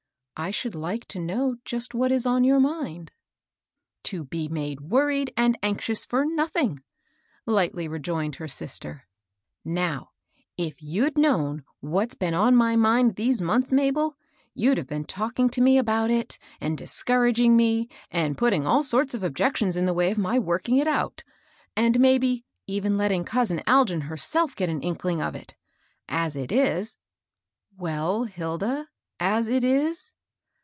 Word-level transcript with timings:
I 0.37 0.49
should 0.49 0.73
like 0.73 1.05
to 1.09 1.19
know 1.19 1.57
just 1.65 1.93
what 1.93 2.11
is 2.11 2.25
on 2.25 2.43
your 2.43 2.59
mind." 2.59 3.11
58 3.11 3.11
MABEL 3.11 3.13
ROSS. 3.13 4.01
To 4.03 4.23
be 4.23 4.47
made 4.47 4.81
worried 4.81 5.33
and 5.37 5.55
anxious 5.61 6.03
for 6.03 6.25
noth 6.25 6.55
ing," 6.55 6.81
lightly 7.45 7.87
rejoined 7.87 8.37
her 8.37 8.47
sister." 8.47 9.07
Now, 9.65 10.09
if 10.57 10.81
you'd 10.81 11.15
known 11.15 11.63
what's 11.79 12.15
been 12.15 12.33
on 12.33 12.55
my 12.55 12.75
mind 12.75 13.17
these 13.17 13.39
months, 13.39 13.71
Ma 13.71 13.91
bel, 13.91 14.17
you'd 14.55 14.79
have 14.79 14.87
been 14.87 15.05
talking 15.05 15.47
to 15.49 15.61
me 15.61 15.77
about 15.77 16.09
it, 16.09 16.39
and 16.59 16.75
discouraging 16.75 17.55
me, 17.55 17.87
and 18.09 18.35
putting 18.35 18.65
all 18.65 18.81
sorts 18.81 19.13
of 19.13 19.21
objec 19.23 19.57
tions 19.57 19.75
in 19.75 19.85
the 19.85 19.93
way 19.93 20.09
of 20.09 20.17
my 20.17 20.39
working 20.39 20.77
it 20.77 20.87
out; 20.87 21.23
and, 21.75 21.99
may 21.99 22.17
be, 22.17 22.43
even 22.65 22.97
letting 22.97 23.23
cousin 23.25 23.61
Algin 23.67 24.05
herself 24.05 24.55
get 24.55 24.69
an 24.69 24.81
ink 24.81 25.03
ling 25.03 25.21
of 25.21 25.35
it. 25.35 25.53
As 26.09 26.35
it 26.35 26.51
is 26.51 26.97
"—"Well, 27.77 28.23
Hilda,— 28.23 28.89
as 29.19 29.47
it 29.47 29.63
is?" 29.63 30.15